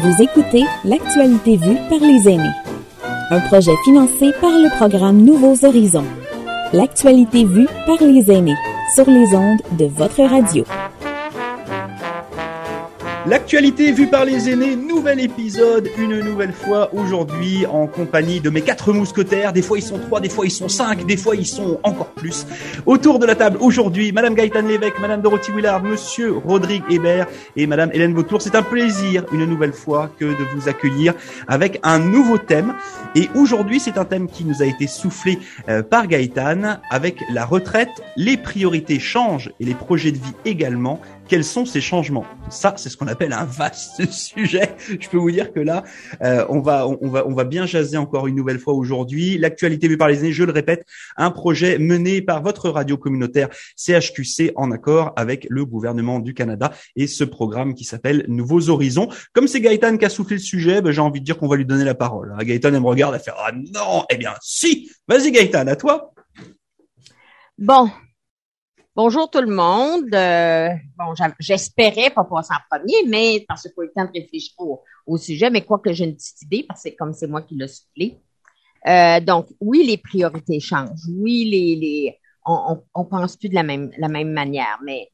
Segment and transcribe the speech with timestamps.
[0.00, 2.54] Vous écoutez L'actualité vue par les aînés,
[3.30, 6.06] un projet financé par le programme Nouveaux Horizons.
[6.72, 8.56] L'actualité vue par les aînés
[8.94, 10.64] sur les ondes de votre radio.
[13.32, 18.60] L'actualité vue par les aînés, nouvel épisode, une nouvelle fois aujourd'hui en compagnie de mes
[18.60, 19.54] quatre mousquetaires.
[19.54, 22.10] Des fois ils sont trois, des fois ils sont cinq, des fois ils sont encore
[22.10, 22.46] plus.
[22.84, 27.26] Autour de la table aujourd'hui, Madame Gaëtane Lévesque, Madame Dorothy Willard, Monsieur Rodrigue Hébert
[27.56, 28.42] et Madame Hélène Vautour.
[28.42, 31.14] C'est un plaisir une nouvelle fois que de vous accueillir
[31.48, 32.74] avec un nouveau thème.
[33.14, 35.38] Et aujourd'hui c'est un thème qui nous a été soufflé
[35.70, 37.88] euh, par Gaëtane avec la retraite.
[38.14, 41.00] Les priorités changent et les projets de vie également
[41.32, 44.76] quels sont ces changements Ça, c'est ce qu'on appelle un vaste sujet.
[45.00, 45.82] Je peux vous dire que là,
[46.22, 49.38] euh, on va, on, va, on va bien jaser encore une nouvelle fois aujourd'hui.
[49.38, 50.84] L'actualité vue par les années, je le répète,
[51.16, 56.70] un projet mené par votre radio communautaire CHQC en accord avec le gouvernement du Canada
[56.96, 59.08] et ce programme qui s'appelle Nouveaux Horizons.
[59.32, 61.56] Comme c'est Gaëtan qui a soufflé le sujet, ben, j'ai envie de dire qu'on va
[61.56, 62.34] lui donner la parole.
[62.38, 64.92] Ah, Gaëtan, elle me regarde, elle fait ah non, eh bien si.
[65.08, 66.12] Vas-y Gaëtan, à toi.
[67.56, 67.90] Bon,
[68.94, 70.14] Bonjour tout le monde.
[70.14, 74.54] Euh, bon, j'espérais pas passer en premier, mais parce qu'il faut le temps de réfléchir
[75.06, 77.54] au, sujet, mais quoi que j'ai une petite idée, parce que comme c'est moi qui
[77.54, 78.20] l'ai soufflé.
[78.86, 81.08] Euh, donc, oui, les priorités changent.
[81.08, 84.78] Oui, les, les on, on, pense plus de la même, la même manière.
[84.84, 85.10] Mais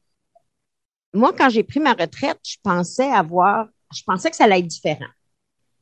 [1.13, 4.67] moi, quand j'ai pris ma retraite, je pensais avoir, je pensais que ça allait être
[4.67, 5.07] différent.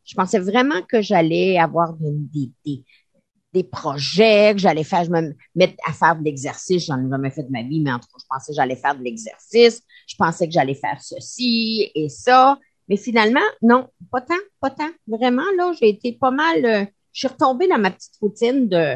[0.06, 2.84] Je pensais vraiment que j'allais avoir des, des,
[3.58, 6.86] des projets que j'allais faire, je me mettre à faire de l'exercice.
[6.86, 8.76] J'en ai jamais fait de ma vie, mais en tout cas, je pensais que j'allais
[8.76, 9.82] faire de l'exercice.
[10.08, 12.60] Je pensais que j'allais faire ceci et ça.
[12.88, 14.90] Mais finalement, non, pas tant, pas tant.
[15.08, 18.96] Vraiment, là, j'ai été pas mal, euh, je suis retombée dans ma petite routine de,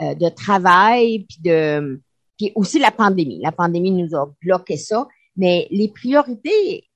[0.00, 2.00] euh, de travail, puis de,
[2.36, 3.40] puis aussi la pandémie.
[3.42, 5.06] La pandémie nous a bloqué ça.
[5.36, 6.88] Mais les priorités,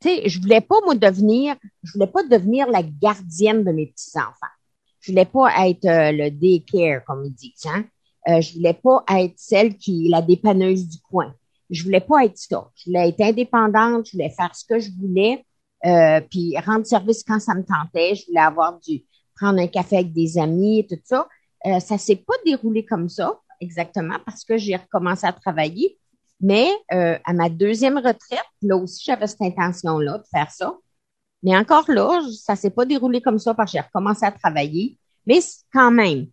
[0.00, 3.86] tu sais, je voulais pas, moi, devenir, je voulais pas devenir la gardienne de mes
[3.86, 4.54] petits-enfants.
[5.00, 7.66] Je voulais pas être euh, le daycare, comme ils disent.
[7.66, 7.84] Hein?
[8.28, 11.34] Euh, je voulais pas être celle qui est la dépanneuse du coin.
[11.70, 12.68] Je voulais pas être ça.
[12.74, 14.06] Je voulais être indépendante.
[14.06, 15.44] Je voulais faire ce que je voulais,
[15.86, 18.14] euh, puis rendre service quand ça me tentait.
[18.14, 19.04] Je voulais avoir du
[19.36, 21.26] prendre un café avec des amis et tout ça.
[21.66, 25.98] Euh, ça s'est pas déroulé comme ça exactement parce que j'ai recommencé à travailler.
[26.40, 30.74] Mais euh, à ma deuxième retraite, là aussi, j'avais cette intention-là de faire ça.
[31.42, 34.98] Mais encore là, ça s'est pas déroulé comme ça parce que j'ai recommencé à travailler.
[35.26, 35.40] Mais
[35.72, 36.26] quand même,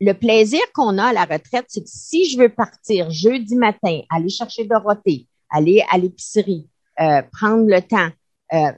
[0.00, 4.00] le plaisir qu'on a à la retraite, c'est que si je veux partir jeudi matin,
[4.10, 6.68] aller chercher Dorothée, aller à l'épicerie,
[7.00, 8.10] euh, prendre le temps,
[8.52, 8.72] euh,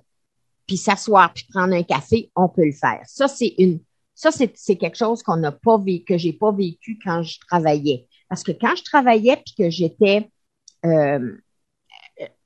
[0.67, 3.03] puis s'asseoir, puis prendre un café, on peut le faire.
[3.07, 3.81] Ça, c'est une,
[4.15, 8.07] ça, c'est, quelque chose qu'on n'a pas vécu, que j'ai pas vécu quand je travaillais.
[8.29, 10.31] Parce que quand je travaillais, puis que j'étais,
[10.85, 11.37] euh,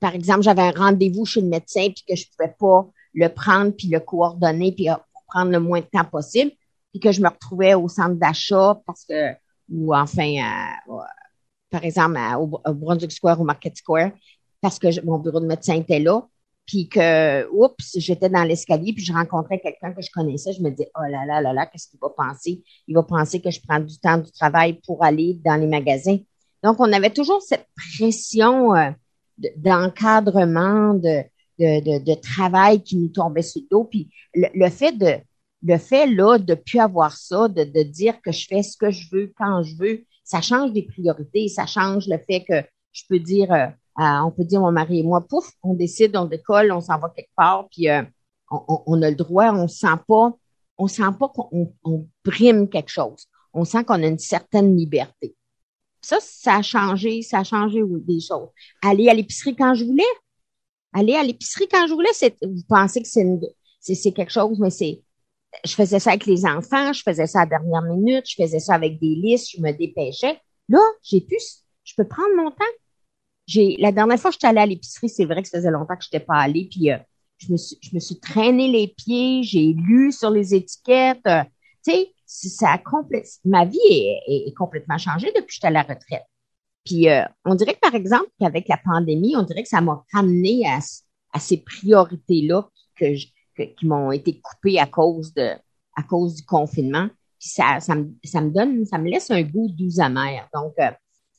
[0.01, 3.73] par exemple, j'avais un rendez-vous chez le médecin, puis que je pouvais pas le prendre
[3.73, 4.95] puis le coordonner puis euh,
[5.29, 6.53] prendre le moins de temps possible
[6.91, 9.33] puis que je me retrouvais au centre d'achat parce que
[9.71, 10.37] ou enfin
[11.71, 14.11] par exemple au, Brunswick Square ou Market Square
[14.61, 16.23] parce que mon bureau de médecin était là
[16.67, 20.71] puis que oups j'étais dans l'escalier puis je rencontrais quelqu'un que je connaissais je me
[20.71, 22.63] dis oh là là là là qu'est-ce qu'il va penser?
[22.87, 26.19] Il va penser que je prends du temps du travail pour aller dans les magasins.
[26.63, 28.91] Donc on avait toujours cette pression euh,
[29.57, 31.25] d'encadrement de
[31.59, 33.85] de, de, travail qui nous tombait sur le dos.
[33.85, 35.19] Puis le, fait de
[35.63, 38.91] le fait là de plus avoir ça, de, de dire que je fais ce que
[38.91, 43.03] je veux quand je veux, ça change des priorités, ça change le fait que je
[43.09, 46.73] peux dire, euh, on peut dire mon mari et moi, pouf, on décide, on décolle,
[46.73, 48.03] on s'en va quelque part, puis euh,
[48.51, 50.33] on, on, a le droit, on sent pas,
[50.79, 53.27] on sent pas qu'on on brime quelque chose.
[53.53, 55.37] On sent qu'on a une certaine liberté.
[56.01, 58.49] Ça, ça a changé, ça a changé des choses.
[58.83, 60.03] Aller à l'épicerie quand je voulais,
[60.95, 62.11] aller à l'épicerie quand je voulais,
[62.43, 65.03] vous pensez que c'est, quelque chose, mais c'est,
[65.65, 68.61] je faisais ça avec les enfants, je faisais ça à la dernière minute, je faisais
[68.61, 70.41] ça avec des listes, je me dépêchais.
[70.69, 71.37] Là, j'ai pu,
[71.85, 72.65] je peux prendre mon temps.
[73.47, 75.97] J'ai, la dernière fois que j'étais allée à l'épicerie, c'est vrai que ça faisait longtemps
[75.97, 76.97] que je n'étais pas allée, puis euh,
[77.39, 81.43] je me suis, je me suis traîné les pieds, j'ai lu sur les étiquettes, euh,
[81.87, 82.83] tu sais, ça a
[83.45, 86.25] ma vie est, est, complètement changée depuis que j'étais à la retraite.
[86.85, 90.05] Puis euh, on dirait que, par exemple, qu'avec la pandémie, on dirait que ça m'a
[90.13, 90.81] ramené à,
[91.39, 95.51] ces priorités-là qui m'ont été coupées à cause de
[95.97, 97.09] à cause du confinement.
[97.39, 100.49] Puis ça, ça, me, ça donne, ça me laisse un goût doux amer.
[100.53, 100.91] Donc, euh,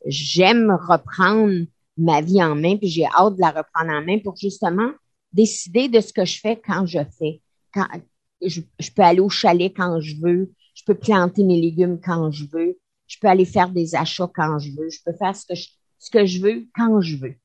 [0.06, 1.66] j'aime reprendre
[1.98, 4.92] ma vie en main, puis j'ai hâte de la reprendre en main pour justement
[5.34, 7.42] décider de ce que je fais quand je fais.
[7.74, 7.86] Quand,
[8.42, 12.32] je, je peux aller au chalet quand je veux, je peux planter mes légumes quand
[12.32, 14.90] je veux, je peux aller faire des achats quand je veux.
[14.90, 15.68] Je peux faire ce que je,
[16.00, 17.36] ce que je veux quand je veux.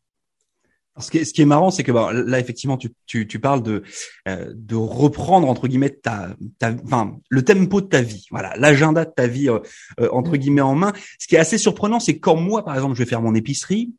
[0.98, 3.38] ce qui est, ce qui est marrant, c'est que bah, là, effectivement, tu, tu, tu
[3.38, 3.82] parles de,
[4.28, 9.04] euh, de reprendre, entre guillemets, ta, ta, enfin, le tempo de ta vie, voilà, l'agenda
[9.04, 9.60] de ta vie, euh,
[10.00, 10.92] euh, entre guillemets, en main.
[11.18, 13.92] Ce qui est assez surprenant, c'est quand moi, par exemple, je vais faire mon épicerie,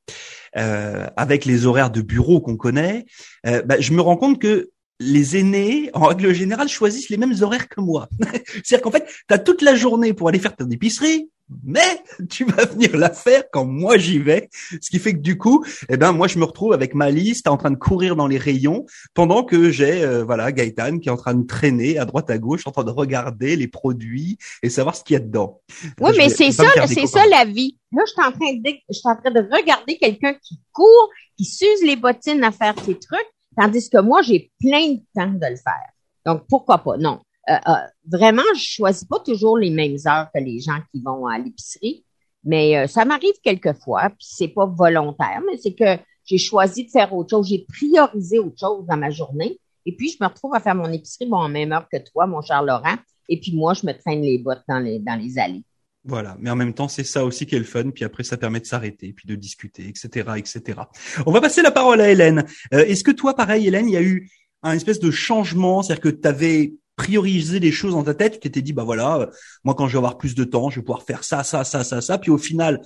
[0.53, 3.05] avec les horaires de bureau qu'on connaît,
[3.45, 4.69] bah, je me rends compte que
[5.01, 8.07] les aînés, en règle générale, choisissent les mêmes horaires que moi.
[8.63, 11.29] C'est-à-dire qu'en fait, tu as toute la journée pour aller faire ton épicerie,
[11.63, 14.49] mais tu vas venir la faire quand moi j'y vais.
[14.81, 17.47] Ce qui fait que du coup, eh ben moi je me retrouve avec ma liste
[17.47, 21.11] en train de courir dans les rayons pendant que j'ai euh, voilà Gaëtan qui est
[21.11, 24.69] en train de traîner à droite à gauche en train de regarder les produits et
[24.69, 25.61] savoir ce qu'il y a dedans.
[25.99, 27.77] Oui, mais c'est ça, c'est ça la vie.
[27.91, 31.09] Là, je suis en train de, je suis en train de regarder quelqu'un qui court,
[31.37, 33.27] qui s'use les bottines à faire ses trucs,
[33.57, 35.91] tandis que moi j'ai plein de temps de le faire.
[36.25, 36.97] Donc pourquoi pas?
[36.97, 37.19] Non.
[37.49, 37.73] Euh, euh,
[38.05, 42.05] vraiment, je choisis pas toujours les mêmes heures que les gens qui vont à l'épicerie,
[42.43, 46.91] mais euh, ça m'arrive quelquefois, puis c'est pas volontaire, mais c'est que j'ai choisi de
[46.91, 50.53] faire autre chose, j'ai priorisé autre chose dans ma journée, et puis je me retrouve
[50.53, 52.97] à faire mon épicerie bon en même heure que toi, mon cher Laurent,
[53.27, 55.63] et puis moi je me traîne les bottes dans les dans les allées.
[56.03, 57.91] Voilà, mais en même temps, c'est ça aussi qui est le fun.
[57.91, 60.79] Puis après, ça permet de s'arrêter, puis de discuter, etc., etc.
[61.27, 62.43] On va passer la parole à Hélène.
[62.71, 64.27] Est-ce que toi, pareil, Hélène, il y a eu
[64.63, 68.39] un espèce de changement, c'est-à-dire que tu avais prioriser les choses dans ta tête, tu
[68.41, 69.25] t'étais dit bah voilà, euh,
[69.63, 71.83] moi quand je vais avoir plus de temps, je vais pouvoir faire ça, ça, ça,
[71.83, 72.79] ça, ça, puis au final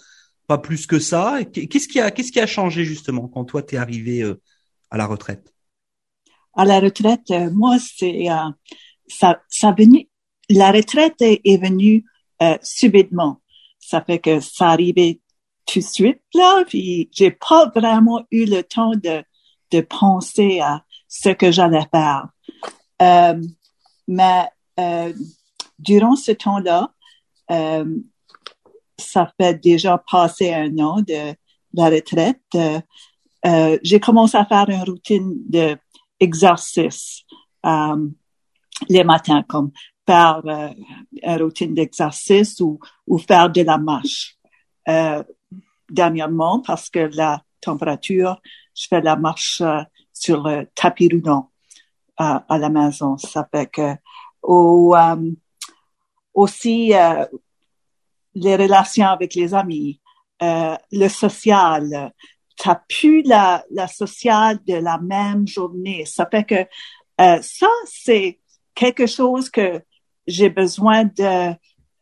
[0.47, 1.39] pas plus que ça.
[1.43, 4.39] Qu'est-ce qui a qu'est-ce qui a changé justement quand toi t'es arrivé euh,
[4.89, 5.53] à la retraite?
[6.55, 8.27] À la retraite, euh, moi c'est
[9.07, 10.07] ça ça venu
[10.49, 12.05] la retraite est, venue
[12.61, 13.41] subitement.
[13.79, 15.19] Ça fait que ça arrivait
[15.65, 19.23] tout de suite là, puis j'ai pas vraiment eu le temps de
[19.71, 22.29] de penser à ce que j'allais faire.
[24.07, 24.47] Mais
[24.79, 25.13] euh,
[25.79, 26.91] durant ce temps-là,
[27.51, 27.85] euh,
[28.97, 31.35] ça fait déjà passé un an de,
[31.73, 32.41] la retraite.
[32.55, 32.79] Euh,
[33.45, 35.35] euh, j'ai commencé à faire une routine
[36.19, 37.23] d'exercice
[37.65, 38.07] euh,
[38.89, 39.71] les matins, comme
[40.05, 40.69] faire euh,
[41.11, 44.37] une routine d'exercice ou, ou faire de la marche.
[45.89, 48.41] dernièrement, parce que la température,
[48.75, 49.61] je fais la marche
[50.13, 51.51] sur le tapis roulant
[52.17, 53.17] à, à la maison.
[53.17, 53.95] Ça fait que
[54.43, 55.31] ou euh,
[56.33, 57.25] aussi euh,
[58.33, 59.99] les relations avec les amis,
[60.41, 62.13] euh, le social.
[62.57, 66.05] T'as plus la, la sociale de la même journée.
[66.05, 66.65] Ça fait que
[67.21, 68.39] euh, ça, c'est
[68.73, 69.81] quelque chose que
[70.27, 71.53] j'ai besoin de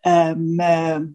[0.06, 1.14] euh, me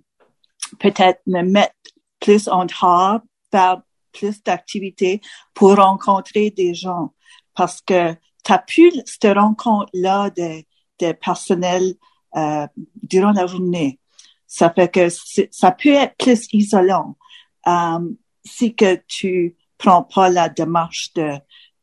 [0.79, 1.75] peut-être me mettre
[2.21, 5.21] plus en dehors, faire plus d'activités
[5.55, 7.15] pour rencontrer des gens.
[7.55, 8.15] Parce que
[8.49, 10.65] t'as plus cette rencontre-là de,
[11.01, 11.95] de personnel
[12.35, 12.67] euh,
[13.03, 14.01] durant la journée.
[14.47, 15.09] Ça fait que
[15.51, 17.19] ça peut être plus isolant
[17.67, 18.09] euh,
[18.47, 21.35] si que tu prends pas la démarche de,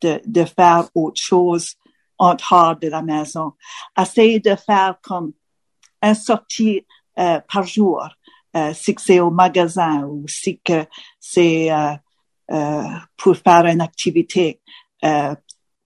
[0.01, 1.75] de, de faire autre chose
[2.17, 3.53] en dehors de la maison.
[3.95, 5.33] Essaye de faire comme
[6.01, 6.83] un sortie
[7.19, 8.09] euh, par jour,
[8.55, 10.87] euh, si c'est au magasin ou si que
[11.19, 11.93] c'est euh,
[12.49, 14.61] euh, pour faire une activité
[15.03, 15.35] euh,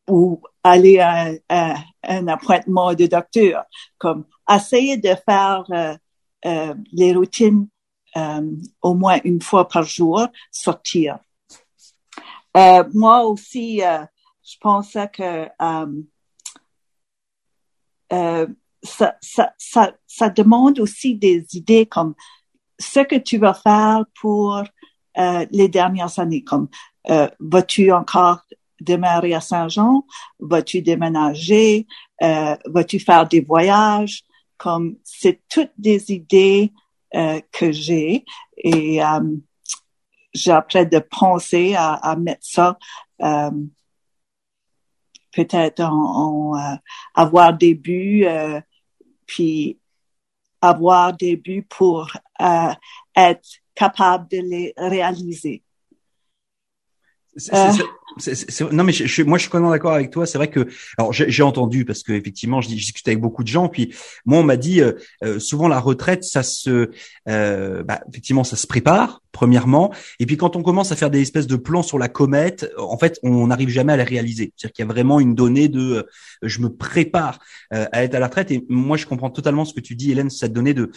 [0.10, 3.66] ou aller à, un appointement de docteur,
[3.98, 5.96] comme essayer de faire euh,
[6.46, 7.68] euh, les routines
[8.16, 8.52] euh,
[8.82, 11.20] au moins une fois par jour, sortir.
[12.94, 15.48] moi aussi, je pensais que
[18.82, 22.16] ça, ça, ça, ça demande aussi des idées comme
[22.80, 24.64] ce que tu vas faire pour
[25.16, 26.70] les dernières années, comme
[27.40, 28.42] vas-tu encore
[28.82, 30.06] démarrer à Saint-Jean?
[30.40, 31.88] Vas-tu déménager?
[32.22, 34.24] Euh, vas-tu faire des voyages?
[34.58, 36.74] Comme c'est toutes des idées
[37.16, 38.26] euh, que j'ai
[38.58, 39.20] et euh,
[40.36, 42.78] de penser à, à mettre ça
[43.22, 43.52] euh,
[45.32, 46.76] peut-être en, en euh,
[47.16, 48.26] avoir des buts
[49.26, 49.80] puis
[50.62, 52.12] avoir des buts pour
[53.16, 55.64] être capable de les réaliser.
[57.54, 58.70] Euh.
[58.72, 60.26] non mais je, moi je suis complètement d'accord avec toi.
[60.26, 60.68] C'est vrai que
[60.98, 63.70] alors j'ai entendu parce que effectivement je, discute avec beaucoup de gens.
[63.70, 63.94] Puis
[64.26, 64.94] moi on m'a dit euh,
[65.24, 66.90] euh, souvent la retraite ça se
[67.26, 71.48] bah, effectivement ça se prépare premièrement et puis quand on commence à faire des espèces
[71.48, 74.54] de plans sur la comète en fait on n'arrive jamais à les réaliser.
[74.56, 76.08] C'est-à-dire qu'il y a vraiment une donnée de
[76.42, 77.40] je me prépare
[77.72, 80.30] à être à la retraite et moi je comprends totalement ce que tu dis Hélène
[80.30, 80.92] cette donnée de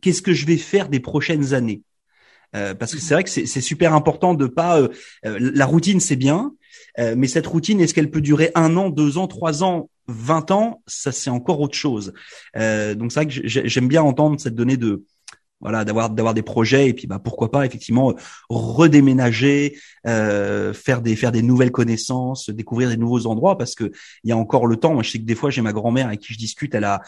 [0.00, 1.82] qu'est-ce que je vais faire des prochaines années?
[2.54, 4.80] Euh, parce que c'est vrai que c'est super important de pas.
[4.80, 4.88] Euh,
[5.24, 6.52] euh, la routine, c'est bien,
[6.98, 10.82] mais cette routine, est-ce qu'elle peut durer un an, deux ans, trois ans, vingt ans?
[10.86, 12.12] Ça, c'est encore autre chose.
[12.54, 15.04] donc c'est vrai que j'aime bien entendre cette donnée de
[15.62, 18.14] voilà, d'avoir d'avoir des projets et puis bah pourquoi pas effectivement
[18.50, 23.92] redéménager, euh, faire des faire des nouvelles connaissances, découvrir des nouveaux endroits parce que
[24.24, 24.92] il y a encore le temps.
[24.92, 27.00] Moi, je sais que des fois j'ai ma grand-mère avec qui je discute, elle a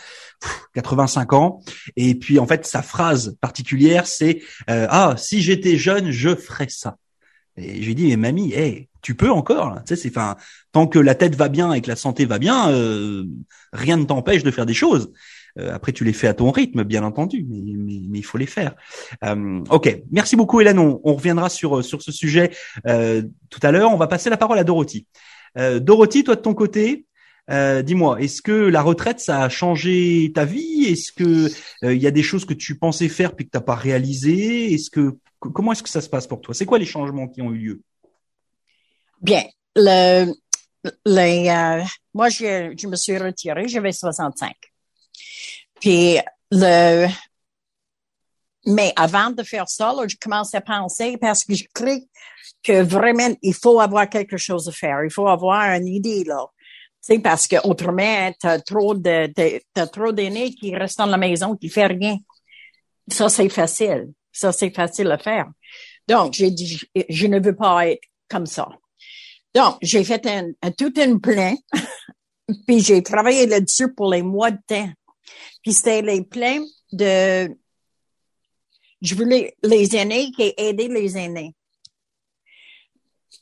[0.75, 1.61] 85 ans
[1.96, 6.68] et puis en fait sa phrase particulière c'est euh, ah si j'étais jeune je ferais
[6.68, 6.96] ça.
[7.56, 9.75] Et j'ai dit mais mamie, hey, tu peux encore.
[9.87, 10.37] Tu sais, c'est enfin
[10.73, 13.25] tant que la tête va bien et que la santé va bien, euh,
[13.73, 15.12] rien ne t'empêche de faire des choses.
[15.58, 18.46] Euh, après, tu les fais à ton rythme, bien entendu, mais, mais, il faut les
[18.46, 18.75] faire.
[19.25, 20.78] Euh, ok, merci beaucoup, Hélène.
[20.78, 22.50] On, on, reviendra sur sur ce sujet
[22.87, 23.92] euh, tout à l'heure.
[23.92, 25.06] On va passer la parole à Dorothy.
[25.56, 27.06] Euh, Dorothy, toi de ton côté,
[27.50, 30.87] euh, dis-moi, est-ce que la retraite ça a changé ta vie?
[30.87, 31.49] Est-ce que
[31.82, 34.90] il y a des choses que tu pensais faire puis que t'as pas réalisé Est-ce
[34.90, 36.54] que comment est-ce que ça se passe pour toi?
[36.54, 37.80] C'est quoi les changements qui ont eu lieu?
[39.20, 39.44] Bien,
[39.76, 40.32] le,
[41.06, 44.52] les, moi je, je me suis retirée, j'avais 65.
[45.80, 46.18] Puis
[46.50, 47.08] le,
[48.66, 51.98] mais avant de faire ça, là, je commençais à penser parce que je crois
[52.62, 56.46] que vraiment il faut avoir quelque chose à faire, il faut avoir une idée là.
[57.06, 59.30] Tu parce que autrement, t'as trop de,
[59.74, 62.16] t'as trop d'aînés qui restent dans la maison, qui fait rien.
[63.08, 64.12] Ça, c'est facile.
[64.32, 65.46] Ça, c'est facile à faire.
[66.08, 68.68] Donc, j'ai dit, je, ne veux pas être comme ça.
[69.54, 71.54] Donc, j'ai fait un, un tout un plan,
[72.66, 74.90] puis j'ai travaillé là-dessus pour les mois de temps.
[75.62, 77.48] Puis c'était les plans de,
[79.04, 81.54] je voulais les aînés qui aider les aînés.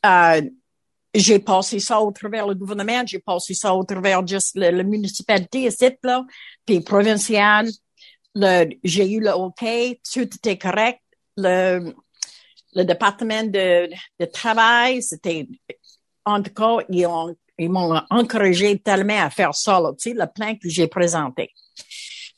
[0.04, 0.42] Euh,
[1.14, 5.66] j'ai passé ça au travers le gouvernement, j'ai passé ça au travers juste la, municipalité
[5.66, 6.24] ici, là,
[6.66, 7.68] puis provincial.
[8.82, 9.64] j'ai eu le OK,
[10.12, 11.00] tout était correct.
[11.36, 11.94] Le,
[12.74, 15.46] département de, de travail, c'était,
[16.24, 20.26] en tout cas, ils ont, ils m'ont encouragé tellement à faire ça, tu sais, le
[20.26, 21.50] plan que j'ai présenté.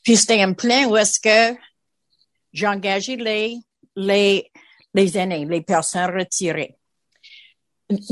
[0.03, 1.57] Puis c'était un plan où est-ce que
[2.53, 3.57] j'ai engagé les,
[3.95, 4.51] les,
[4.93, 6.75] les aînés, les personnes retirées.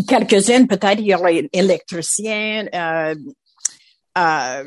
[0.08, 3.16] Quelques-unes, peut-être, il y aurait électriciens, euh,
[4.18, 4.64] euh,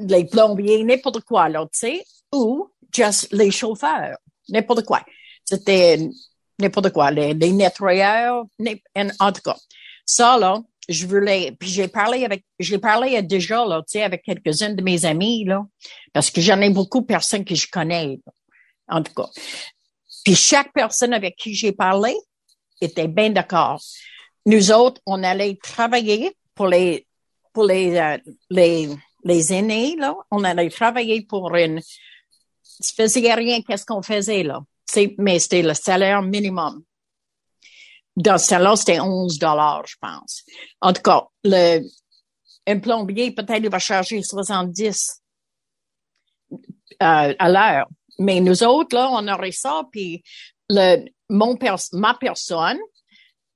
[0.00, 4.16] les plombiers, n'importe quoi, tu sais, ou juste les chauffeurs,
[4.48, 5.04] n'importe quoi.
[5.44, 5.98] C'était
[6.58, 8.44] n'importe quoi, les, les nettoyeurs,
[9.20, 9.56] en tout cas.
[10.04, 14.22] Ça, là, je voulais, puis j'ai parlé avec, j'ai parlé déjà là, tu sais, avec
[14.22, 15.64] quelques-unes de mes amis là,
[16.12, 18.18] parce que j'en ai beaucoup de personnes que je connais,
[18.88, 19.28] en tout cas.
[20.24, 22.14] Puis chaque personne avec qui j'ai parlé
[22.80, 23.80] était bien d'accord.
[24.46, 27.06] Nous autres, on allait travailler pour les,
[27.52, 28.16] pour les, euh,
[28.48, 28.88] les,
[29.24, 31.80] les aînés là, on allait travailler pour une,
[32.82, 34.62] je faisais rien, qu'est-ce qu'on faisait là,
[35.18, 36.82] mais c'était le salaire minimum
[38.18, 40.42] dans ce temps-là, c'était 11 dollars, je pense.
[40.80, 41.80] En tout cas, le,
[42.66, 45.22] un plombier, peut-être, il va charger 70
[46.52, 46.56] euh,
[47.00, 47.86] à l'heure.
[48.18, 50.22] Mais nous autres, là, on aurait ça, puis
[50.68, 51.56] le, mon
[51.92, 52.78] ma personne,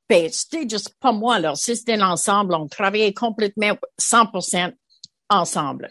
[0.08, 1.54] ben, c'était juste pas moi, là.
[1.56, 2.54] C'était l'ensemble.
[2.54, 4.72] On travaillait complètement 100%
[5.30, 5.88] ensemble.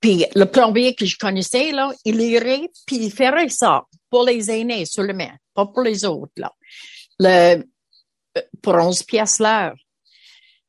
[0.00, 4.50] Puis le plombier que je connaissais, là, il irait, puis il ferait ça pour les
[4.50, 6.52] aînés seulement, pas pour les autres, là
[7.20, 7.64] le,
[8.62, 9.76] pour 11 pièces l'heure.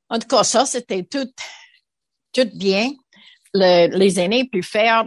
[0.09, 1.31] En tout cas, ça, c'était tout,
[2.33, 2.91] tout bien.
[3.53, 5.05] Le, les aînés pu faire,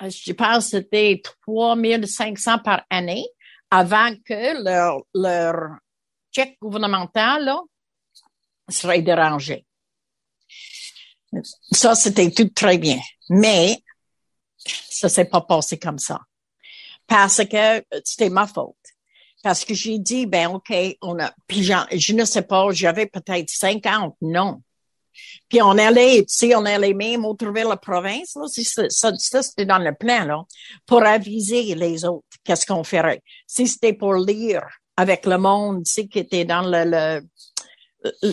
[0.00, 3.26] je pense, c'était 3500 par année
[3.70, 5.78] avant que leur, leur
[6.34, 7.60] chèque gouvernemental, là,
[8.68, 9.66] serait dérangé.
[11.72, 12.98] Ça, c'était tout très bien.
[13.28, 13.82] Mais,
[14.56, 16.20] ça s'est pas passé comme ça.
[17.06, 18.76] Parce que c'était ma faute.
[19.46, 23.48] Parce que j'ai dit, ben OK, on a, puis je ne sais pas, j'avais peut-être
[23.48, 24.60] 50, non.
[25.48, 29.42] Puis on allait, tu sais, on allait même au travers la province, là, ça, ça,
[29.44, 30.42] c'était dans le plan, là,
[30.84, 33.22] pour aviser les autres qu'est-ce qu'on ferait.
[33.46, 37.22] Si c'était pour lire avec le monde, tu sais, qui était dans le, le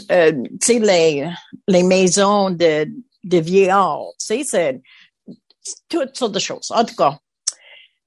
[0.09, 1.29] euh, tu sais, les,
[1.67, 2.87] les maisons de,
[3.23, 4.81] de vieillards, tu sais, c'est
[5.87, 6.71] toutes sortes de choses.
[6.71, 7.19] En tout cas,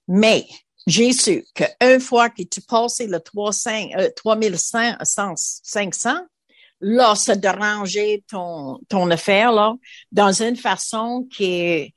[0.08, 0.44] mais
[0.86, 6.10] j'ai su qu'une fois que tu passais le 300, euh, 3500,
[6.80, 9.74] là, ça dérangeait ton, ton affaire, là,
[10.12, 11.92] dans une façon qui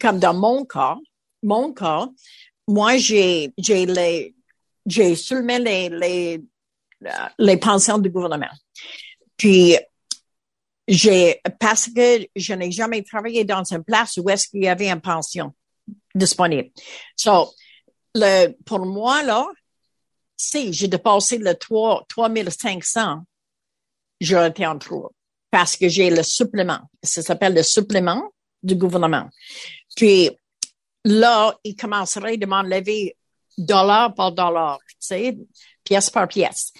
[0.00, 0.96] comme dans mon cas,
[1.42, 2.08] mon cas,
[2.66, 4.34] moi, j'ai, j'ai les,
[4.86, 6.42] j'ai seulement les, les,
[7.38, 8.50] les pensions du gouvernement.
[9.36, 9.76] Puis,
[10.88, 14.88] j'ai, parce que je n'ai jamais travaillé dans une place où est-ce qu'il y avait
[14.88, 15.54] une pension
[16.14, 16.70] disponible.
[17.16, 17.52] So,
[18.14, 19.46] le, pour moi, là,
[20.36, 23.22] si j'ai dépassé le 3, 3500,
[24.20, 25.12] j'aurais été en trop
[25.50, 26.80] parce que j'ai le supplément.
[27.02, 29.28] Ça s'appelle le supplément du gouvernement.
[29.96, 30.30] Puis,
[31.04, 33.16] là, il commencerait de m'enlever
[33.56, 35.38] dollar par dollar, tu sais,
[35.84, 36.72] pièce par pièce.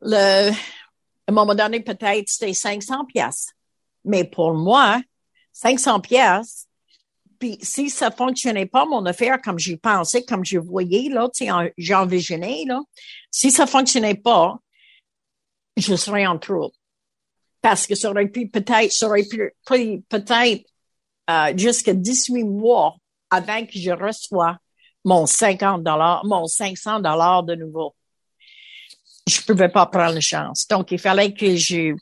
[0.00, 0.54] Le, à
[1.28, 3.50] un moment donné, peut-être c'était 500 pièces.
[4.04, 5.00] Mais pour moi,
[5.52, 6.66] 500 pièces,
[7.42, 11.28] puis si ça fonctionnait pas, mon affaire, comme j'y pensais, comme je voyais, là,
[11.76, 12.80] j'envisageais, là,
[13.32, 14.60] si ça fonctionnait pas,
[15.76, 16.72] je serais en trouble.
[17.60, 20.64] Parce que ça aurait pu peut-être, ça aurait pu, peut-être,
[21.30, 22.94] euh, jusqu'à 18 mois
[23.28, 24.58] avant que je reçois
[25.04, 27.92] mon 50 dollars, mon 500 dollars de nouveau.
[29.26, 30.68] Je pouvais pas prendre la chance.
[30.68, 31.92] Donc, il fallait que je,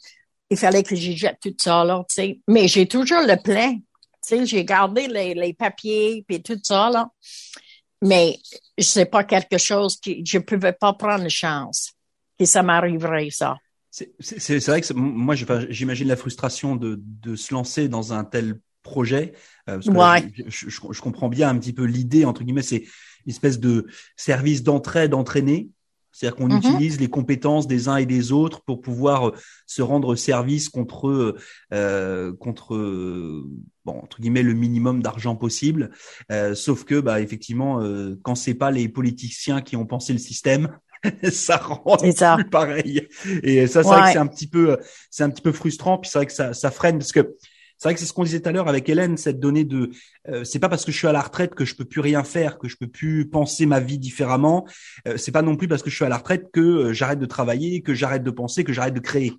[0.50, 2.40] il fallait que je jette tout ça, là, tu sais.
[2.46, 3.78] Mais j'ai toujours le plein.
[4.44, 7.10] J'ai gardé les, les papiers puis tout ça, là.
[8.02, 8.38] Mais
[8.78, 11.92] c'est pas quelque chose que je pouvais pas prendre la chance
[12.38, 13.58] que ça m'arriverait, ça.
[13.90, 19.32] C'est vrai que moi, j'imagine la frustration de, de se lancer dans un tel projet.
[19.68, 22.84] Euh, je, comprends bien un petit peu l'idée, entre guillemets, c'est
[23.26, 25.70] une espèce de service d'entraide entraîné.
[26.12, 26.68] C'est-à-dire qu'on mm-hmm.
[26.68, 29.34] utilise les compétences des uns et des autres pour pouvoir euh,
[29.66, 31.36] se rendre service contre
[31.72, 32.74] euh, contre
[33.92, 35.90] bon entre guillemets le minimum d'argent possible.
[36.54, 37.82] sauf que bah effectivement
[38.22, 40.76] quand c'est pas les politiciens qui ont pensé le système,
[41.30, 43.08] ça rend plus pareil.
[43.42, 44.78] Et ça c'est vrai que c'est un petit peu
[45.10, 47.36] c'est un petit peu frustrant puis c'est vrai que ça ça freine parce que
[47.80, 49.90] c'est vrai que c'est ce qu'on disait tout à l'heure avec Hélène, cette donnée de
[50.28, 52.24] euh, c'est pas parce que je suis à la retraite que je peux plus rien
[52.24, 54.66] faire, que je peux plus penser ma vie différemment.
[55.08, 57.18] Euh, c'est pas non plus parce que je suis à la retraite que euh, j'arrête
[57.18, 59.32] de travailler, que j'arrête de penser, que j'arrête de créer.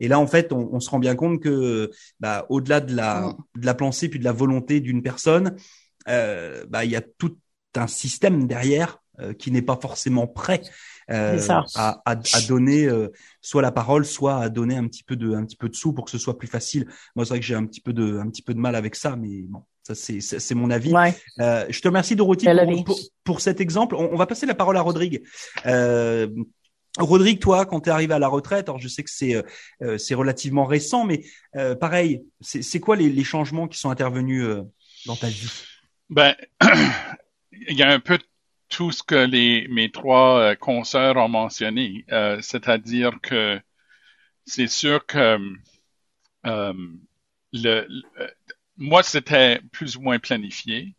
[0.00, 1.90] Et là, en fait, on, on se rend bien compte que,
[2.20, 5.56] bah, au-delà de la de la pensée puis de la volonté d'une personne,
[6.08, 7.36] euh, bah, il y a tout
[7.76, 8.98] un système derrière
[9.36, 10.62] qui n'est pas forcément prêt
[11.10, 13.08] euh, à, à, à, donner euh,
[13.40, 15.94] soit la parole, soit à donner un petit peu de un petit peu de sous
[15.94, 16.86] pour que ce soit plus facile.
[17.16, 18.94] Moi, c'est vrai que j'ai un petit peu de un petit peu de mal avec
[18.94, 20.92] ça, mais bon, ça c'est c'est mon avis.
[21.40, 23.94] Euh, je te remercie Dorothy pour, pour, pour, cet exemple.
[23.94, 25.22] On, on, va passer la parole à Rodrigue.
[26.98, 29.42] Euh, Rodrigue, toi, quand tu es arrivé à la retraite, alors je sais que c'est
[29.82, 31.24] euh, c'est relativement récent, mais
[31.56, 34.44] euh, pareil, c'est quoi les, changements qui sont intervenus
[35.06, 35.50] dans ta vie?
[36.10, 36.34] Ben,
[37.52, 38.18] il y a un peu
[38.68, 43.60] tout ce que les, mes trois euh, consoeurs ont mentionné, euh, c'est-à-dire que
[44.44, 45.38] c'est sûr que
[46.46, 46.72] euh,
[47.52, 47.88] le,
[48.76, 50.94] moi c'était plus ou moins planifié.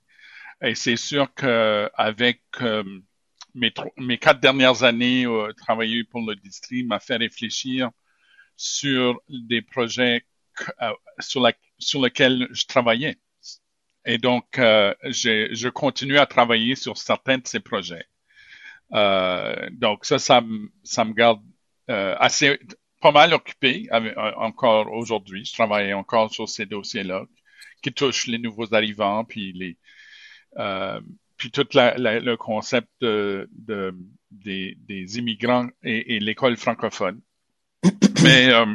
[0.61, 2.41] Et c'est sûr que avec
[3.55, 7.89] mes, mes quatre dernières années euh, travailler pour le district m'a fait réfléchir
[8.55, 10.25] sur des projets
[11.19, 13.17] sur, la, sur lesquels je travaillais.
[14.05, 18.05] Et donc, euh, je continue à travailler sur certains de ces projets.
[18.93, 20.43] Euh, donc, ça, ça,
[20.83, 21.41] ça me garde
[21.89, 22.59] euh, assez,
[23.01, 25.45] pas mal occupé euh, encore aujourd'hui.
[25.45, 27.25] Je travaille encore sur ces dossiers-là
[27.81, 29.77] qui touchent les nouveaux arrivants, puis les,
[30.57, 30.99] euh,
[31.39, 33.95] puis tout la, le concept de, de
[34.29, 37.19] des, des, immigrants et, et l'école francophone.
[38.23, 38.65] Mais euh,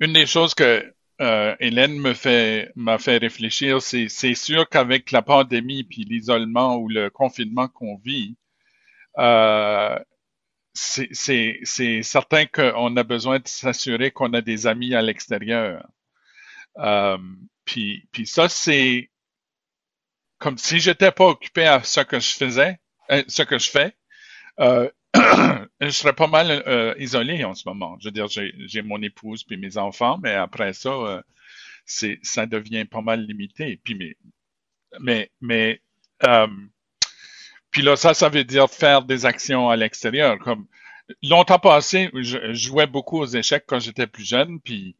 [0.00, 3.80] une des choses que euh, Hélène me fait m'a fait réfléchir.
[3.80, 8.36] C'est c'est sûr qu'avec la pandémie puis l'isolement ou le confinement qu'on vit,
[9.18, 9.98] euh,
[10.74, 15.86] c'est certain qu'on a besoin de s'assurer qu'on a des amis à l'extérieur.
[16.78, 17.18] Euh,
[17.64, 19.10] puis puis ça c'est
[20.42, 22.80] comme si j'étais pas occupé à ce que je faisais,
[23.12, 23.94] euh, ce que je fais.
[24.58, 24.90] Euh,
[25.80, 27.96] je serais pas mal euh, isolé en ce moment.
[28.00, 31.22] Je veux dire, j'ai mon épouse puis mes enfants, mais après ça, euh,
[31.86, 33.80] c'est ça devient pas mal limité.
[33.84, 34.16] Puis mais
[34.98, 35.80] mais mais
[36.24, 36.48] euh,
[37.70, 40.38] puis là, ça, ça veut dire faire des actions à l'extérieur.
[40.40, 40.66] Comme
[41.22, 44.60] longtemps passé, je, jouais beaucoup aux échecs quand j'étais plus jeune.
[44.60, 44.96] Puis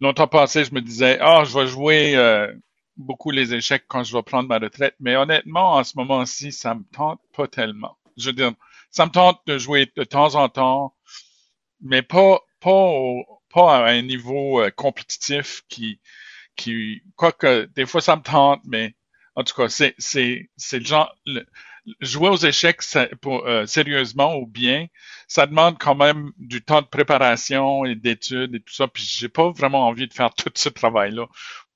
[0.00, 2.52] longtemps passé, je me disais, ah, je vais jouer euh,
[2.96, 4.94] beaucoup les échecs quand je vais prendre ma retraite.
[5.00, 7.96] Mais honnêtement, en ce moment-ci, ça me tente pas tellement.
[8.16, 8.52] Je veux dire,
[8.90, 10.94] ça me tente de jouer de temps en temps,
[11.80, 12.92] mais pas pas
[13.50, 16.00] pas à un niveau euh, compétitif qui
[16.56, 18.94] qui quoique des fois ça me tente, mais
[19.36, 21.14] en tout cas c'est c'est c'est le genre
[22.00, 22.80] jouer aux échecs
[23.20, 24.86] pour, euh, sérieusement ou bien,
[25.28, 28.88] ça demande quand même du temps de préparation et d'études et tout ça.
[28.88, 31.26] Puis j'ai pas vraiment envie de faire tout ce travail-là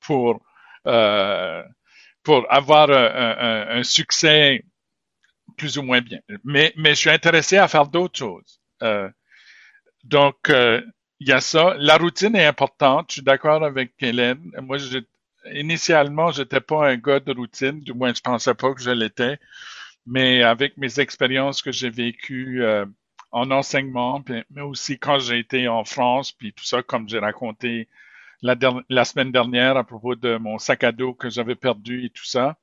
[0.01, 0.41] pour
[0.87, 1.63] euh,
[2.23, 4.65] pour avoir un, succès
[5.57, 6.19] plus ou moins bien.
[6.45, 8.61] Mais, je suis intéressé à faire d'autres choses.
[8.83, 9.09] Euh,
[10.03, 10.83] donc, euh,
[11.21, 11.77] il y a ça.
[11.79, 13.07] La routine est importante.
[13.11, 14.41] Je suis d'accord avec Hélène.
[14.61, 14.99] Moi, je,
[15.53, 17.81] initialement, j'étais pas un gars de routine.
[17.81, 19.39] Du moins, je pensais pas que je l'étais.
[20.05, 22.65] Mais avec mes expériences que j'ai vécues
[23.31, 27.89] en enseignement, mais aussi quand j'ai été en France, puis tout ça, comme j'ai raconté
[28.43, 28.57] la,
[28.89, 32.25] la semaine dernière à propos de mon sac à dos que j'avais perdu et tout
[32.25, 32.57] ça.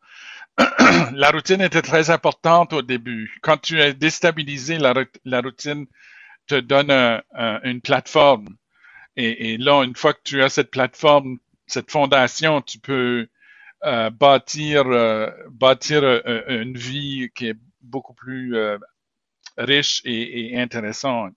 [1.13, 3.39] la routine était très importante au début.
[3.41, 4.93] Quand tu es déstabilisé, la,
[5.25, 5.88] la routine
[6.47, 6.91] te donne
[7.63, 8.47] une plateforme.
[9.15, 13.27] Et, et, là, une fois que tu as cette plateforme, cette fondation, tu peux
[13.86, 18.55] euh, bâtir euh, bâtir euh, une vie qui est beaucoup plus
[19.57, 21.33] riche et, et intéressante.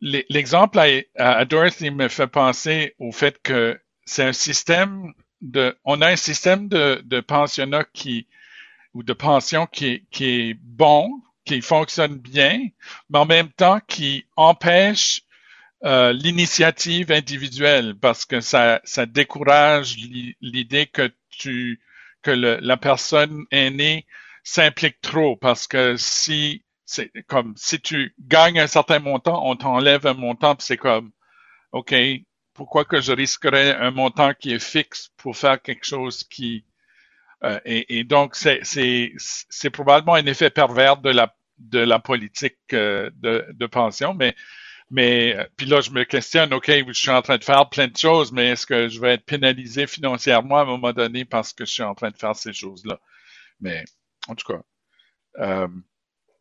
[0.00, 0.78] L'exemple
[1.16, 6.16] à, Dorothy me fait penser au fait que c'est un système de, on a un
[6.16, 8.26] système de, de pensionnat qui
[8.94, 12.66] ou de pension qui, qui est bon, qui fonctionne bien,
[13.10, 15.22] mais en même temps qui empêche
[15.84, 19.96] euh, l'initiative individuelle parce que ça, ça décourage
[20.40, 21.80] l'idée que tu
[22.22, 24.06] que le, la personne aînée
[24.42, 30.06] s'implique trop parce que si c'est comme si tu gagnes un certain montant, on t'enlève
[30.06, 31.12] un montant, c'est comme
[31.72, 31.94] OK,
[32.54, 36.64] pourquoi que je risquerais un montant qui est fixe pour faire quelque chose qui
[37.44, 43.10] euh, et, et, donc c'est probablement un effet pervers de la de la politique euh,
[43.16, 44.34] de, de pension, mais
[44.90, 47.96] mais puis là, je me questionne, OK, je suis en train de faire plein de
[47.96, 51.64] choses, mais est-ce que je vais être pénalisé financièrement à un moment donné parce que
[51.64, 53.00] je suis en train de faire ces choses-là?
[53.60, 53.84] Mais
[54.28, 54.62] en tout cas,
[55.40, 55.68] euh,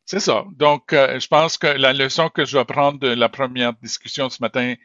[0.05, 0.45] c'est ça.
[0.53, 4.29] Donc, euh, je pense que la leçon que je vais prendre de la première discussion
[4.29, 4.75] ce matin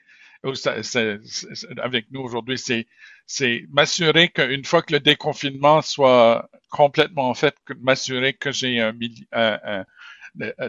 [1.82, 2.86] avec nous aujourd'hui, c'est
[3.26, 8.94] c'est m'assurer qu'une fois que le déconfinement soit complètement fait, m'assurer que j'ai un,
[9.32, 9.84] un,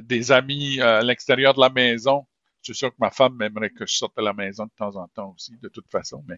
[0.02, 2.26] des amis à l'extérieur de la maison
[2.62, 4.96] je suis sûr que ma femme aimerait que je sorte de la maison de temps
[4.96, 6.38] en temps aussi, de toute façon, mais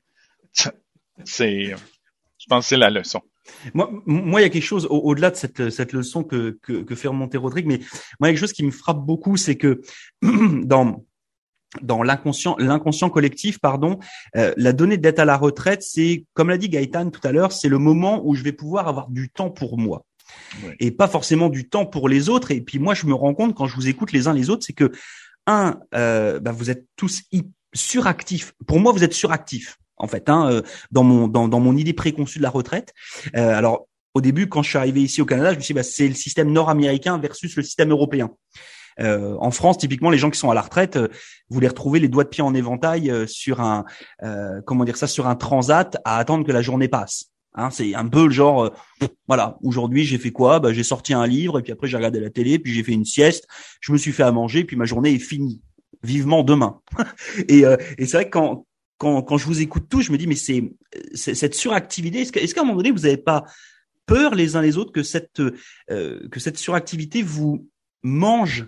[1.25, 1.75] c'est,
[2.43, 3.21] je pense que c'est la leçon.
[3.73, 6.95] Moi, moi, il y a quelque chose au-delà de cette, cette leçon que, que, que
[6.95, 7.79] fait remonter Rodrigue, mais
[8.19, 9.81] moi, il y a quelque chose qui me frappe beaucoup, c'est que
[10.21, 11.05] dans
[11.81, 13.97] dans l'inconscient, l'inconscient collectif, pardon,
[14.35, 17.51] euh, la donnée d'être à la retraite, c'est, comme l'a dit Gaëtan tout à l'heure,
[17.51, 20.05] c'est le moment où je vais pouvoir avoir du temps pour moi.
[20.79, 22.51] Et pas forcément du temps pour les autres.
[22.51, 24.63] Et puis moi, je me rends compte quand je vous écoute les uns les autres,
[24.63, 24.91] c'est que
[25.47, 27.23] un, euh, bah, vous êtes tous
[27.73, 28.53] suractifs.
[28.67, 30.61] Pour moi, vous êtes suractifs en fait, hein, euh,
[30.91, 32.93] dans mon dans, dans mon idée préconçue de la retraite.
[33.35, 35.77] Euh, alors au début, quand je suis arrivé ici au Canada, je me suis dit
[35.77, 38.31] bah, c'est le système nord-américain versus le système européen.
[38.99, 41.07] Euh, en France, typiquement, les gens qui sont à la retraite, euh,
[41.49, 43.85] vous les retrouvez les doigts de pied en éventail sur un
[44.65, 47.33] comment dire ça, sur un transat à attendre que la journée passe.
[47.55, 50.59] Hein, c'est un peu le genre, euh, voilà, aujourd'hui j'ai fait quoi?
[50.59, 52.93] Bah, J'ai sorti un livre et puis après j'ai regardé la télé, puis j'ai fait
[52.93, 53.47] une sieste,
[53.79, 55.61] je me suis fait à manger, puis ma journée est finie.
[56.01, 56.81] Vivement demain.
[57.47, 58.65] et, euh, et c'est vrai que quand,
[58.97, 60.71] quand, quand je vous écoute tous, je me dis, mais c'est
[61.13, 63.45] cette suractivité, est-ce qu'à un moment donné, vous n'avez pas
[64.05, 65.41] peur les uns les autres que cette,
[65.89, 67.67] euh, que cette suractivité vous
[68.03, 68.67] mange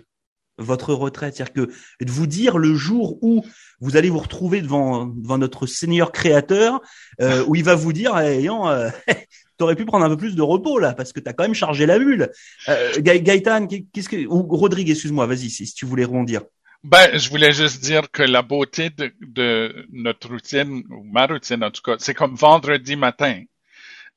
[0.58, 1.36] votre retraite.
[1.36, 3.44] C'est-à-dire que de vous dire le jour où
[3.80, 6.80] vous allez vous retrouver devant, devant notre Seigneur créateur,
[7.20, 8.90] euh, où il va vous dire, eh, euh,
[9.58, 11.86] t'aurais pu prendre un peu plus de repos là, parce que t'as quand même chargé
[11.86, 12.30] la bulle.
[12.68, 16.42] Euh, Gaëtan, qu'est-ce que ou Rodrigue, excuse-moi, vas-y si, tu voulais rebondir.
[16.84, 21.64] Ben, je voulais juste dire que la beauté de, de notre routine, ou ma routine
[21.64, 23.42] en tout cas, c'est comme vendredi matin.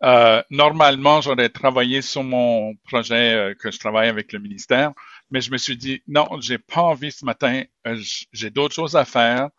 [0.03, 4.93] Euh, normalement, j'aurais travaillé sur mon projet euh, que je travaille avec le ministère
[5.31, 8.01] mais je me suis dit, non, j'ai pas envie ce matin, euh,
[8.33, 9.49] j'ai d'autres choses à faire.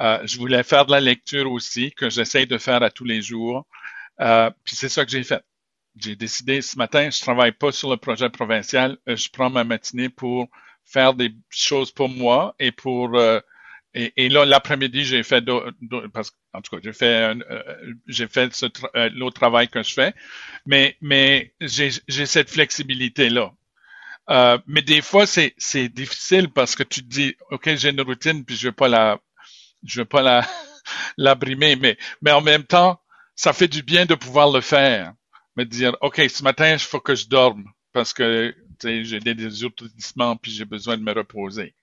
[0.00, 3.22] Euh, je voulais faire de la lecture aussi, que j'essaye de faire à tous les
[3.22, 3.66] jours.
[4.18, 5.42] Puis c'est ça que j'ai fait.
[5.96, 10.08] J'ai décidé ce matin, je travaille pas sur le projet provincial, je prends ma matinée
[10.10, 10.48] pour
[10.90, 13.20] faire des choses pour moi et pour
[13.94, 15.44] et, et, là l'après-midi j'ai fait
[16.12, 17.36] parce en tout cas j'ai fait
[18.06, 18.66] j'ai fait ce
[19.14, 20.14] l'autre travail que je fais.
[20.66, 23.52] Mais mais j'ai j'ai cette flexibilité là
[24.30, 28.00] euh, mais des fois, c'est, c'est difficile parce que tu te dis, OK, j'ai une
[28.02, 29.18] routine, puis je vais pas la,
[29.84, 30.46] je vais pas la,
[31.16, 33.00] la brimer, mais, mais en même temps,
[33.34, 35.14] ça fait du bien de pouvoir le faire.
[35.56, 40.36] Me dire, OK, ce matin, il faut que je dorme parce que, j'ai des désourdissements
[40.36, 41.74] puis j'ai besoin de me reposer.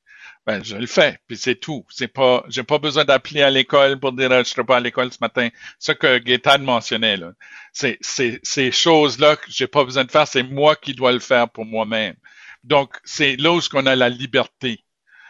[0.46, 1.86] Ben, je le fais, puis c'est tout.
[1.90, 5.12] C'est pas, j'ai pas besoin d'appeler à l'école pour dire, je serai pas à l'école
[5.12, 5.50] ce matin.
[5.80, 7.32] Ce que Gaétan mentionnait, là.
[7.74, 11.50] C'est, ces choses-là que j'ai pas besoin de faire, c'est moi qui dois le faire
[11.50, 12.16] pour moi-même.
[12.64, 14.84] Donc, c'est là où on a la liberté.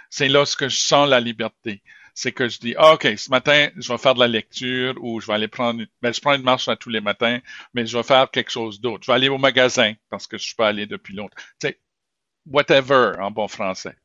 [0.09, 1.81] C'est là que je sens la liberté.
[2.15, 5.19] C'est que je dis, ah, OK, ce matin, je vais faire de la lecture ou
[5.19, 7.39] je vais aller prendre, ben, je prends une marche tous les matins,
[7.73, 9.03] mais je vais faire quelque chose d'autre.
[9.03, 11.35] Je vais aller au magasin parce que je suis pas allé depuis longtemps.
[11.59, 11.79] Tu sais,
[12.49, 13.95] whatever en bon français.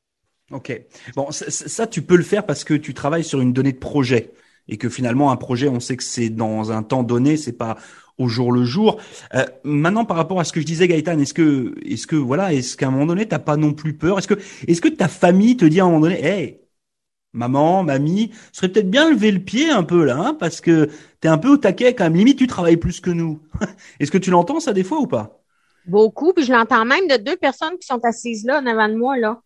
[0.51, 0.73] OK.
[1.15, 3.79] Bon, ça, ça, tu peux le faire parce que tu travailles sur une donnée de
[3.79, 4.33] projet
[4.69, 7.77] et que finalement un projet, on sait que c'est dans un temps donné, c'est pas
[8.19, 9.01] au jour le jour.
[9.35, 12.53] Euh, maintenant, par rapport à ce que je disais, Gaëtan, est-ce que, est-ce que, voilà,
[12.53, 14.19] est-ce qu'à un moment donné, t'as pas non plus peur?
[14.19, 16.60] Est-ce que, est-ce que ta famille te dit à un moment donné, hey,
[17.33, 20.89] maman, mamie, serait peut-être bien lever le pied un peu là, hein, parce que
[21.21, 22.15] t'es un peu au taquet quand même.
[22.15, 23.41] Limite, tu travailles plus que nous.
[24.01, 25.41] Est-ce que tu l'entends ça des fois ou pas?
[25.87, 28.95] Beaucoup, puis je l'entends même de deux personnes qui sont assises là en avant de
[28.95, 29.41] moi là,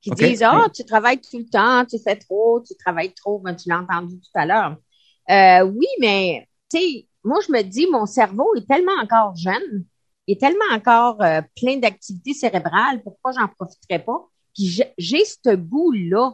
[0.00, 3.38] qui disent ah tu travailles tout le temps, tu fais trop, tu travailles trop.
[3.40, 4.76] Ben, tu l'as entendu tout à l'heure.
[5.30, 9.84] Euh, oui, mais tu sais, moi je me dis mon cerveau est tellement encore jeune,
[10.26, 13.02] il est tellement encore euh, plein d'activités cérébrales.
[13.02, 14.28] Pourquoi j'en profiterais pas?
[14.54, 16.32] Puis j'ai ce goût là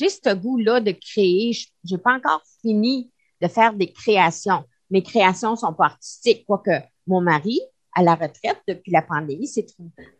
[0.00, 1.52] j'ai ce goût-là de créer.
[1.84, 3.10] J'ai pas encore fini
[3.40, 4.64] de faire des créations.
[4.90, 6.70] Mes créations sont pas artistiques, quoique
[7.06, 7.60] mon mari,
[7.94, 9.66] à la retraite depuis la pandémie, s'est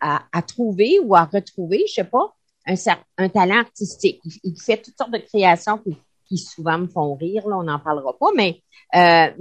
[0.00, 2.34] à, à trouver ou à retrouver, je sais pas,
[2.66, 4.20] un, talent artistique.
[4.44, 5.78] Il, fait toutes sortes de créations
[6.26, 8.62] qui, souvent me font rire, là, on n'en parlera pas, mais
[8.94, 9.32] euh,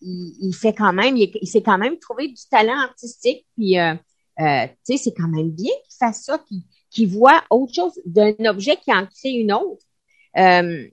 [0.00, 3.94] il, fait quand même, il, s'est quand même trouvé du talent artistique, puis euh,
[4.40, 6.42] euh, tu sais, c'est quand même bien qu'il fasse ça,
[6.92, 9.82] qui voit autre chose d'un objet qui en crée une autre.
[10.36, 10.86] Euh,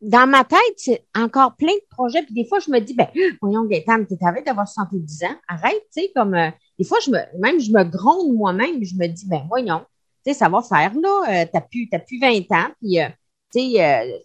[0.00, 2.22] dans ma tête, c'est encore plein de projets.
[2.24, 3.08] Puis des fois, je me dis, ben,
[3.40, 5.36] voyons, Gaëtan, t'es avec d'avoir 70 ans.
[5.46, 8.84] Arrête, tu sais, comme, euh, des fois, je me, même, je me gronde moi-même.
[8.84, 9.84] Je me dis, ben, voyons,
[10.24, 11.42] tu sais, ça va faire, là.
[11.42, 12.70] Euh, t'as plus, t'as plus 20 ans.
[12.80, 13.08] Puis, euh,
[13.52, 14.24] tu sais,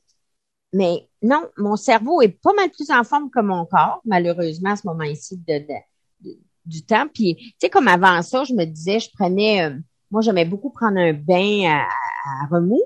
[0.73, 4.75] mais non, mon cerveau est pas mal plus en forme que mon corps, malheureusement, à
[4.75, 6.31] ce moment-ci de, de,
[6.65, 7.07] du temps.
[7.13, 9.77] Puis, tu sais, comme avant ça, je me disais, je prenais, euh,
[10.11, 12.83] moi, j'aimais beaucoup prendre un bain à, remous.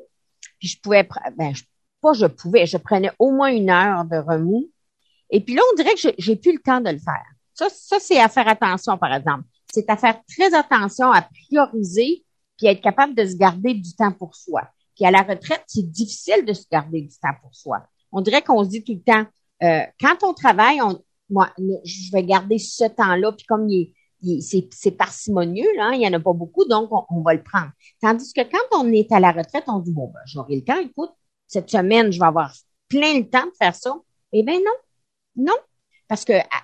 [0.60, 1.64] Puis, je pouvais, ben, je,
[2.02, 4.70] pas je pouvais, je prenais au moins une heure de remous.
[5.30, 7.26] Et puis là, on dirait que j'ai plus le temps de le faire.
[7.54, 9.44] Ça, ça c'est à faire attention, par exemple.
[9.74, 12.24] C'est à faire très attention à prioriser
[12.58, 14.64] puis être capable de se garder du temps pour soi.
[14.96, 17.84] Puis à la retraite, c'est difficile de se garder du temps pour soi.
[18.12, 19.26] On dirait qu'on se dit tout le temps,
[19.64, 23.92] euh, quand on travaille, on, moi, je vais garder ce temps-là, puis comme il,
[24.42, 27.72] c'est parcimonieux, là, il n'y en a pas beaucoup, donc on, va le prendre.
[28.02, 30.80] Tandis que quand on est à la retraite, on dit, bon, ben, j'aurai le temps,
[30.80, 31.12] écoute,
[31.48, 32.54] cette semaine, je vais avoir
[32.90, 33.96] plein de temps de faire ça.
[34.34, 35.58] Eh bien, non, non,
[36.08, 36.64] parce que ah,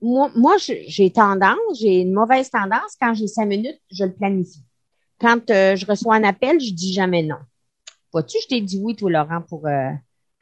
[0.00, 4.64] moi, moi j'ai tendance, j'ai une mauvaise tendance, quand j'ai cinq minutes, je le planifie.
[5.18, 7.36] Quand euh, je reçois un appel, je dis jamais non.
[8.12, 9.90] Vois-tu, je t'ai dit oui, toi, Laurent, pour euh,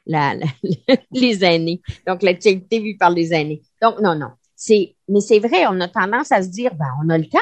[0.05, 0.35] la,
[1.11, 1.81] les aînés.
[2.07, 3.61] Donc, l'actualité vue par les aînés.
[3.81, 4.31] Donc, non, non.
[4.55, 7.39] C'est, mais c'est vrai, on a tendance à se dire, ben, on a le temps.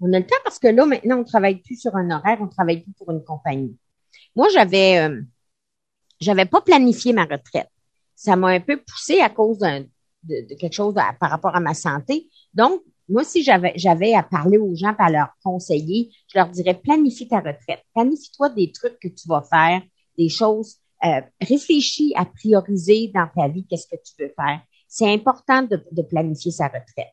[0.00, 2.48] On a le temps parce que là, maintenant, on travaille plus sur un horaire, on
[2.48, 3.76] travaille plus pour une compagnie.
[4.34, 5.20] Moi, j'avais, euh,
[6.20, 7.68] j'avais pas planifié ma retraite.
[8.14, 9.86] Ça m'a un peu poussé à cause de,
[10.22, 12.28] de, quelque chose par rapport à ma santé.
[12.52, 16.74] Donc, moi, si j'avais, j'avais à parler aux gens, à leur conseiller, je leur dirais,
[16.74, 17.82] planifie ta retraite.
[17.94, 19.82] Planifie-toi des trucs que tu vas faire,
[20.16, 24.60] des choses euh, réfléchis à prioriser dans ta vie qu'est-ce que tu veux faire.
[24.88, 27.12] C'est important de, planifier sa retraite.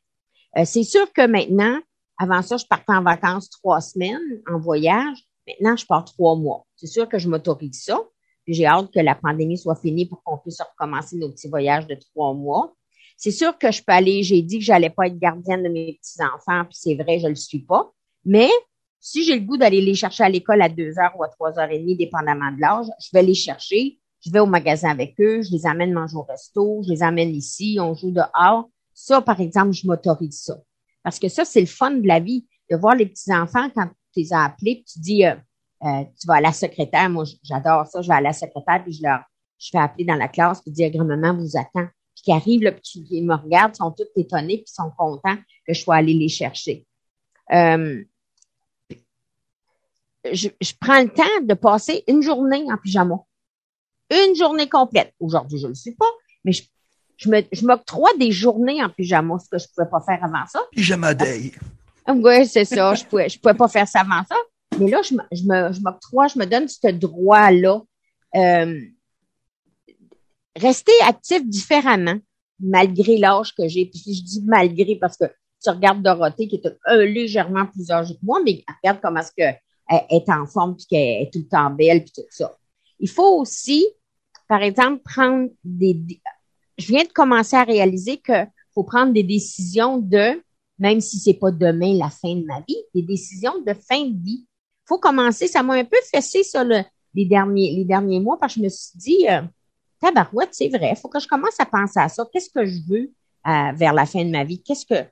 [0.57, 1.79] Euh, c'est sûr que maintenant,
[2.17, 5.17] avant ça, je partais en vacances trois semaines en voyage.
[5.47, 6.65] Maintenant, je pars trois mois.
[6.75, 7.99] C'est sûr que je m'autorise ça.
[8.47, 11.95] J'ai hâte que la pandémie soit finie pour qu'on puisse recommencer nos petits voyages de
[11.95, 12.73] trois mois.
[13.17, 15.99] C'est sûr que je peux aller, j'ai dit que j'allais pas être gardienne de mes
[16.01, 17.91] petits-enfants, puis c'est vrai, je le suis pas.
[18.25, 18.49] Mais
[19.01, 21.57] si j'ai le goût d'aller les chercher à l'école à deux heures ou à trois
[21.59, 23.97] heures et demie, dépendamment de l'âge, je vais les chercher.
[24.23, 27.33] Je vais au magasin avec eux, je les amène manger au resto, je les amène
[27.33, 28.69] ici, on joue dehors.
[28.93, 30.55] Ça, par exemple, je m'autorise ça.
[31.03, 34.19] Parce que ça, c'est le fun de la vie, de voir les petits-enfants quand tu
[34.19, 35.33] les as appelés, puis tu dis, euh,
[35.83, 37.09] euh, tu vas à la secrétaire.
[37.09, 38.03] Moi, j'adore ça.
[38.03, 39.21] Je vais à la secrétaire, puis je leur,
[39.57, 41.87] je fais appeler dans la classe, puis dire, grand-maman vous attend.
[42.13, 45.81] Puis qui arrivent, puis ils me regardent, sont tous étonnés, puis sont contents que je
[45.81, 46.85] sois allée les chercher.
[47.51, 48.03] Euh,
[50.31, 53.17] je, prends le temps de passer une journée en pyjama.
[54.09, 55.13] Une journée complète.
[55.19, 56.09] Aujourd'hui, je ne le suis pas,
[56.43, 56.63] mais je,
[57.17, 60.23] je me, je m'octroie des journées en pyjama, ce que je ne pouvais pas faire
[60.23, 60.59] avant ça.
[60.71, 61.51] Pyjama day.
[62.05, 62.93] Ah, oui, c'est ça.
[62.95, 64.35] Je pouvais, je pouvais pas faire ça avant ça.
[64.79, 67.81] Mais là, je, je me, je m'octroie, je me donne ce droit-là.
[68.35, 68.81] Euh,
[70.55, 72.17] rester actif différemment,
[72.59, 73.85] malgré l'âge que j'ai.
[73.85, 75.25] Puis je dis malgré parce que
[75.63, 79.31] tu regardes Dorothée, qui est un, légèrement plus âgée que moi, mais regarde comment est-ce
[79.31, 79.57] que
[80.09, 82.57] est en forme puis qu'elle est tout le temps belle puis tout ça.
[82.99, 83.85] Il faut aussi,
[84.47, 85.97] par exemple, prendre des,
[86.77, 90.41] je viens de commencer à réaliser que faut prendre des décisions de,
[90.79, 94.23] même si c'est pas demain la fin de ma vie, des décisions de fin de
[94.23, 94.45] vie.
[94.85, 96.81] Faut commencer, ça m'a un peu fessé le,
[97.13, 99.41] les derniers, les derniers mois parce que je me suis dit, euh,
[99.99, 102.25] tabarouette, c'est vrai, faut que je commence à penser à ça.
[102.31, 103.11] Qu'est-ce que je veux
[103.47, 104.61] euh, vers la fin de ma vie?
[104.61, 105.05] Qu'est-ce que, euh,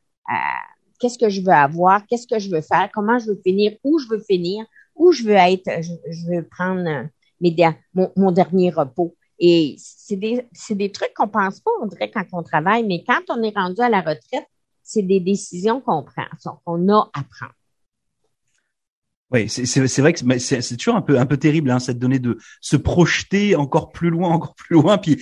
[0.99, 3.99] qu'est-ce que je veux avoir, qu'est-ce que je veux faire, comment je veux finir, où
[3.99, 9.15] je veux finir, où je veux être, je, veux prendre euh, mon, dernier repos.
[9.39, 13.41] Et c'est des, trucs qu'on pense pas, on dirait, quand on travaille, mais quand on
[13.41, 14.45] est rendu à la retraite,
[14.83, 16.25] c'est des décisions qu'on prend,
[16.65, 17.53] qu'on a à prendre.
[19.31, 22.39] Oui, c'est vrai que c'est toujours un peu un peu terrible hein, cette donnée de
[22.61, 25.21] se projeter encore plus loin, encore plus loin, puis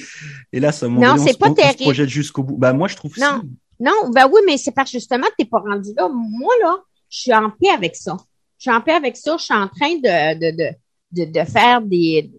[0.53, 1.79] et là ça non, c'est pas terrible.
[1.79, 2.55] se projette jusqu'au bout.
[2.55, 3.41] Bah moi je trouve non,
[3.79, 6.09] non, ben oui, mais c'est parce justement t'es pas rendu là.
[6.09, 6.77] Moi là,
[7.09, 8.17] je suis en paix avec ça.
[8.57, 9.37] Je suis en paix avec ça.
[9.37, 10.75] Je suis en train de de de
[11.11, 12.31] de, de faire des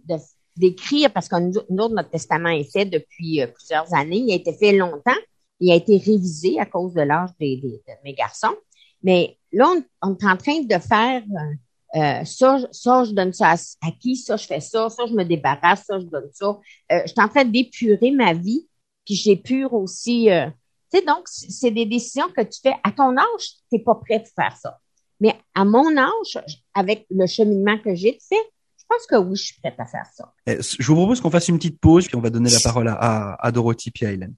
[0.57, 4.19] d'écrire parce que nous, notre testament est fait depuis euh, plusieurs années.
[4.19, 5.13] Il a été fait longtemps.
[5.61, 8.57] Il a été révisé à cause de l'âge des, des, de mes garçons.
[9.03, 9.73] Mais là,
[10.03, 11.55] on, est en train de faire euh,
[11.97, 15.25] euh, ça, ça, je donne ça à, qui, ça, je fais ça, ça, je me
[15.25, 16.59] débarrasse, ça, je donne ça.
[16.93, 18.69] Euh, je suis en train d'épurer ma vie,
[19.07, 20.31] puis j'épure aussi.
[20.31, 20.49] Euh,
[20.93, 22.75] tu sais, donc, c'est des décisions que tu fais.
[22.83, 24.79] À ton âge, tu n'es pas prêt de faire ça.
[25.21, 26.39] Mais à mon âge,
[26.75, 28.37] avec le cheminement que j'ai fait,
[28.79, 30.33] je pense que oui, je suis prête à faire ça.
[30.47, 32.89] Eh, je vous propose qu'on fasse une petite pause, puis on va donner la parole
[32.89, 34.35] à, à, Dorothy et à Hélène.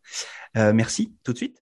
[0.57, 1.57] Euh, merci, tout de suite.